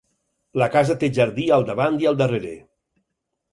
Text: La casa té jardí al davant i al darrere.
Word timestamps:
La 0.61 0.67
casa 0.75 0.95
té 1.03 1.09
jardí 1.19 1.45
al 1.59 1.67
davant 1.69 2.01
i 2.07 2.11
al 2.15 2.19
darrere. 2.25 2.57